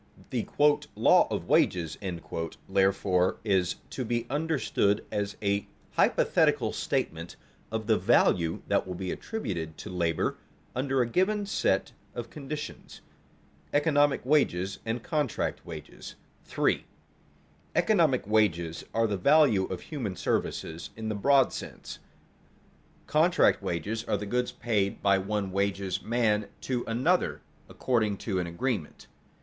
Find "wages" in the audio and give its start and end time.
1.47-1.95, 14.25-14.79, 15.67-16.15, 18.27-18.83, 23.61-24.03, 25.51-26.01